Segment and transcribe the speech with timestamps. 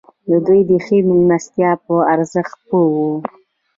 [0.45, 3.13] دوی د ښې مېلمستیا په ارزښت پوه وو.